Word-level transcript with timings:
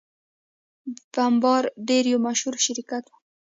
بمبارډیر 1.13 2.03
یو 2.11 2.19
مشهور 2.27 2.55
شرکت 2.65 3.03
دی. 3.09 3.15